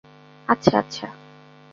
[0.47, 1.07] আচ্ছা, আচ্ছা!